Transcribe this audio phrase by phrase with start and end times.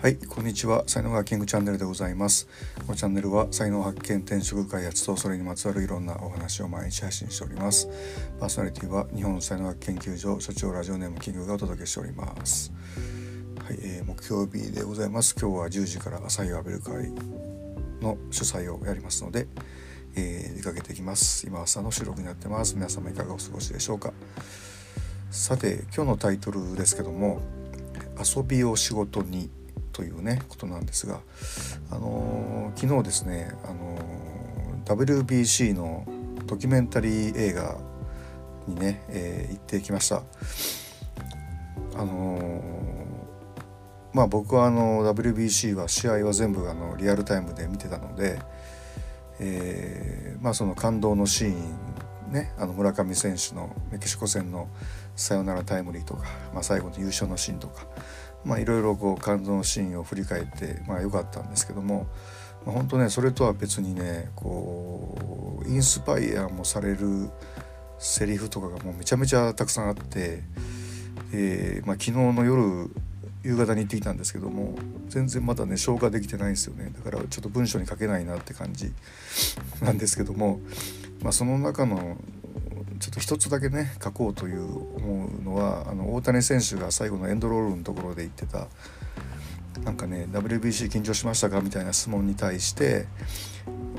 [0.00, 0.82] はいこんにちは。
[0.86, 2.48] 才能がキングチャンネルでございます。
[2.86, 7.86] このチャンネルは才能発見転職開発とそれにまつわるいろんなお話を毎日配信しております。
[8.40, 12.72] パーソナリティは日本才能学研究所所長ラジオネームキングがお届けしております。
[13.62, 15.36] はい、えー、木曜日でございます。
[15.38, 17.12] 今日は10時から朝日を浴びる会
[18.00, 19.48] の主催をやりますので、
[20.16, 21.46] えー、出かけていきます。
[21.46, 22.74] 今朝の収録になってます。
[22.74, 24.14] 皆様いかがお過ごしでしょうか。
[25.30, 27.42] さて今日のタイトルですけども
[28.18, 29.50] 遊びを仕事に
[30.00, 31.20] というねことなんですが、
[31.90, 36.06] あのー、昨日ですね、あのー、WBC の
[36.46, 37.76] ドキュメンタリー映画
[38.66, 40.22] にね、えー、行ってきました。
[41.96, 42.62] あのー、
[44.14, 48.40] まあ僕はあの WBC は試合は全部あのリアルタイムで見てたので、
[49.38, 54.70] えー、まあその感動のシーンねあの村上選手のメキシコ戦の
[55.14, 57.86] サヨナラタイムリーとか、まあ、最後の優勝のシーンとか
[58.44, 62.06] まあいろいろこう感動のシーンを振り返ってまあ良かったんですけども、
[62.64, 67.30] まあ、本当ねそれとは別にねこうインスパイアもされる
[67.98, 70.42] セリフとかがもうめちゃめちゃたくさんあって、
[71.32, 72.90] えーまあ、昨日の夜
[73.42, 74.74] 夕方に行ってきたんですけども
[75.08, 76.92] 全然まだね消化できてないんですよね。
[77.04, 78.92] だからちょっと文章に書けないなって感じ
[79.82, 80.60] なんですけども、
[81.22, 82.16] まあ、その中の
[83.00, 84.62] ちょっと一つだけね書こうという
[84.96, 88.68] 思うのはあの大谷選手が最後のエンドロールのところで言ってた
[89.84, 93.06] なんかね WBC 緊張しましたかみたいな質問に対して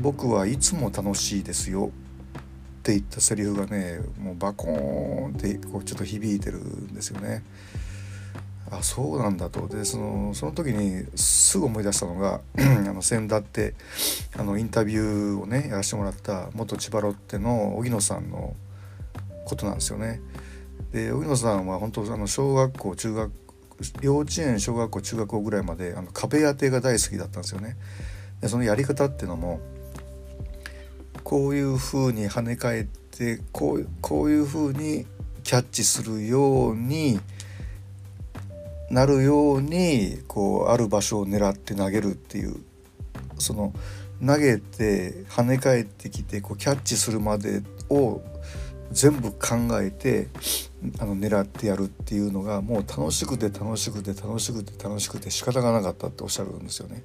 [0.00, 2.40] 僕はいつも楽しいですよっ
[2.82, 7.42] て言ったセリフがねもうバコーンってこうちょっと響いてるんですよね。
[8.70, 13.74] あそうなんだとでそのその時にすぐ思い出したのが あの先だって
[14.36, 18.54] あのインタビューをねやらせてもらった元千葉ロッテの荻野さんの
[19.48, 20.20] ことなんですよね。
[20.92, 23.32] で荻野さんは本当あの小学校中学
[24.00, 27.76] 幼稚園小学校中学校ぐらいまであの壁当てが大好きだったんですよね。
[28.40, 29.60] でそのやり方っていうのも
[31.22, 35.06] こういう風に跳ね返ってこうこういう風に
[35.42, 37.20] キャッチするように
[38.90, 42.56] なるようにこうある場所を狙って投げるっていう
[43.38, 43.72] その
[44.24, 48.20] 投げて跳ね返ってきてこうキャッチするまでを
[48.90, 50.28] 全部考えて
[50.98, 57.04] あの狙ってやるっていうのがもう楽しくて楽しくて楽しくて楽しくて仕方がなかったっておっしゃるんですよね。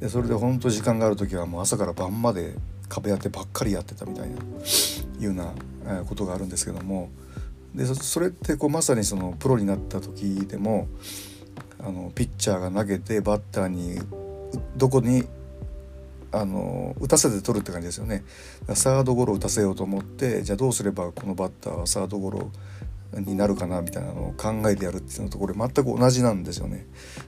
[0.00, 2.54] でそれで本当時間がある時はもう朝から晩まで
[2.88, 4.38] 壁当てばっかりやってたみたいない
[5.20, 7.10] うようなことがあるんですけども
[7.74, 10.88] でそれってこうまさにそのプロになった時でも
[11.78, 14.00] あのピッチャーが投げてバッターに
[14.76, 15.24] どこに
[16.32, 18.24] あの打たせて取るって感じですよね
[18.74, 22.50] サードゴロ打たせようと思ってじゃあどうすればこのバッターはサードゴロ
[23.12, 26.86] になるかなみたいなのを考えてやるっていうのとこれ全く同じなんですよね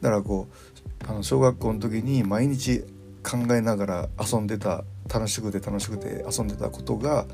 [0.00, 2.84] だからこうあの小学校の時に毎日
[3.24, 7.26] 考えながら遊んでた楽しくて楽しくて遊んでたことが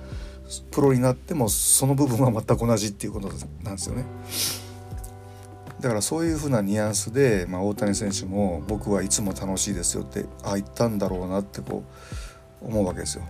[0.70, 3.28] プロになってもその部分は全く同じっていうこと
[3.62, 4.04] なんですよね。
[5.80, 11.82] だからそういうふうなニュアンスで、まあ、大谷選手も僕はいつも楽しいですよってああ言ったんだろうなってこ
[12.62, 13.24] う思うわけですよ。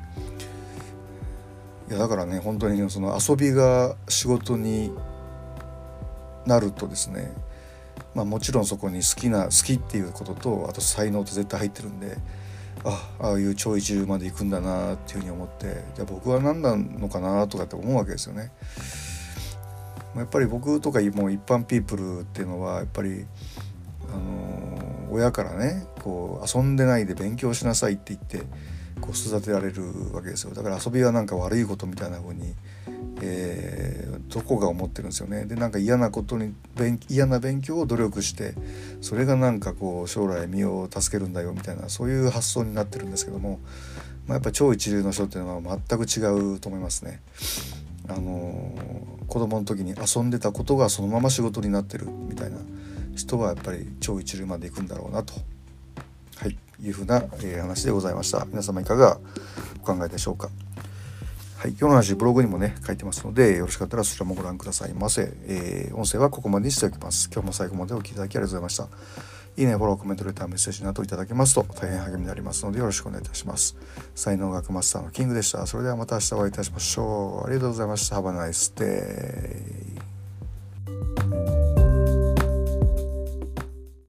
[1.89, 4.93] いやだからね本当にその遊びが仕事に
[6.47, 7.33] なるとですね、
[8.15, 12.17] まあ、もちろんそこに好きな好きっていうこととあと才能って絶対入ってるんで
[12.85, 18.51] ああいう超一流まで行くんだなっていうふうに思ってじゃあ僕は何なのかなとかって思うわけですよね。
[20.17, 23.27] やっぱり僕とかもう一般ピープルっていうのはやっぱり、
[24.09, 28.47] あのー、親からねこう遊んでないで勉強しなさいって言って
[29.01, 29.83] こう育てられる
[30.13, 32.55] わけですよだから遊びはなんか悪いことみたいな風に、
[33.23, 36.55] えー、どこが思ってるんですよねでなんか嫌なことに
[37.09, 38.55] 嫌な勉強を努力して
[39.01, 43.61] それがなんかこう将来身を助けるんだよみたいなそういう発想になってるんですけども、
[44.27, 47.21] まあ、やっぱ超一流の人っていうのは全く違うと思いますね。
[48.11, 48.75] あの
[49.29, 52.59] 子供の時に遊んでたことがそのまま仕事になってるみたいな
[53.15, 55.35] 人はやっぱり超一流まで行くんだろうなと、
[56.37, 58.45] はい、いうふうな、えー、話でございました。
[58.47, 59.19] 皆様いかが
[59.83, 60.51] お考えでしょうか。
[61.59, 67.29] はい、今日の話ブログにもね書いてますのでよろしかったらそちらもご覧くださいませ、えー、音声はここまでにしておきます。
[67.31, 68.91] 今日も最後までお聴きいただきありがとうございまし
[69.29, 69.40] た。
[69.57, 73.77] いいね、フォロー、コメント、レター、メッセージなどいただけますと大変励みになりますのでよろしくお願いいたします。
[74.15, 75.67] 才能学マスターのキングでした。
[75.67, 77.47] それではまた明日お会いいたしましょう。
[77.47, 78.17] ありがとうございました。
[78.21, 79.90] Have a nice day.